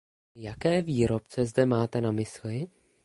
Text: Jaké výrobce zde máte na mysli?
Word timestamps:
Jaké 0.37 0.81
výrobce 0.81 1.45
zde 1.45 1.65
máte 1.65 2.01
na 2.01 2.11
mysli? 2.11 2.67